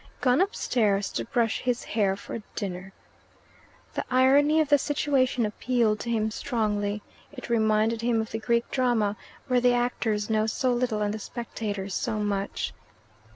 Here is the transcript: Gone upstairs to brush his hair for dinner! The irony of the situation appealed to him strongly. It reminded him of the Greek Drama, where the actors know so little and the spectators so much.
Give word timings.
Gone 0.19 0.41
upstairs 0.41 1.11
to 1.11 1.25
brush 1.25 1.59
his 1.61 1.83
hair 1.83 2.15
for 2.15 2.41
dinner! 2.55 2.91
The 3.93 4.03
irony 4.09 4.59
of 4.59 4.69
the 4.69 4.79
situation 4.79 5.45
appealed 5.45 5.99
to 5.99 6.09
him 6.09 6.31
strongly. 6.31 7.03
It 7.31 7.49
reminded 7.51 8.01
him 8.01 8.19
of 8.19 8.31
the 8.31 8.39
Greek 8.39 8.67
Drama, 8.71 9.15
where 9.47 9.61
the 9.61 9.75
actors 9.75 10.27
know 10.27 10.47
so 10.47 10.73
little 10.73 11.03
and 11.03 11.13
the 11.13 11.19
spectators 11.19 11.93
so 11.93 12.17
much. 12.17 12.73